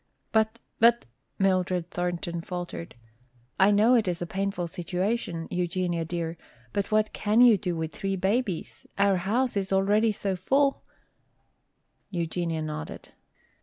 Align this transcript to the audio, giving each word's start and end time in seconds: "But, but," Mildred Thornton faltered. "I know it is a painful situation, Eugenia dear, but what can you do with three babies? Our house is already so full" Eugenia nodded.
"But, 0.31 0.57
but," 0.79 1.05
Mildred 1.37 1.91
Thornton 1.91 2.41
faltered. 2.41 2.95
"I 3.59 3.69
know 3.69 3.93
it 3.93 4.07
is 4.07 4.19
a 4.19 4.25
painful 4.25 4.67
situation, 4.67 5.47
Eugenia 5.51 6.05
dear, 6.05 6.37
but 6.73 6.89
what 6.91 7.13
can 7.13 7.39
you 7.39 7.55
do 7.55 7.75
with 7.75 7.93
three 7.93 8.15
babies? 8.15 8.87
Our 8.97 9.17
house 9.17 9.55
is 9.55 9.71
already 9.71 10.11
so 10.11 10.35
full" 10.35 10.81
Eugenia 12.19 12.63
nodded. 12.63 13.09